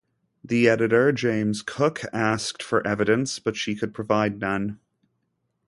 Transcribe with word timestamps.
The 0.43 0.67
editor, 0.67 1.11
James 1.11 1.61
Coke, 1.61 2.01
asked 2.11 2.63
for 2.63 2.81
evidence, 2.87 3.37
but 3.37 3.55
she 3.55 3.75
could 3.75 3.93
provide 3.93 4.39
none. 4.39 4.79